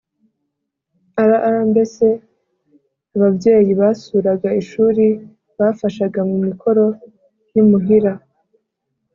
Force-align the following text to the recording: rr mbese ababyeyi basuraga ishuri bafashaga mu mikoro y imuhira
rr 1.29 1.43
mbese 1.71 2.05
ababyeyi 3.15 3.71
basuraga 3.81 4.49
ishuri 4.61 5.05
bafashaga 5.59 6.19
mu 6.29 6.37
mikoro 6.47 6.85
y 7.53 7.57
imuhira 7.63 8.13